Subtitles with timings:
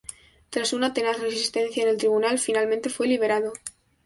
[0.49, 3.53] Tras una tenaz resistencia en el tribunal, finalmente fue liberado.